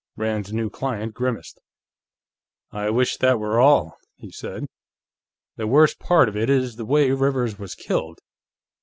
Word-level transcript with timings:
Rand's 0.15 0.51
new 0.51 0.71
client 0.71 1.13
grimaced. 1.13 1.59
"I 2.71 2.89
wish 2.89 3.17
that 3.17 3.37
were 3.39 3.59
all!" 3.59 3.99
he 4.15 4.31
said. 4.31 4.65
"The 5.57 5.67
worst 5.67 5.99
part 5.99 6.27
of 6.27 6.35
it 6.35 6.49
is 6.49 6.75
the 6.77 6.85
way 6.85 7.11
Rivers 7.11 7.59
was 7.59 7.75
killed. 7.75 8.17